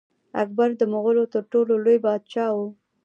[0.41, 2.57] اکبر د مغولو تر ټولو لوی پاچا و.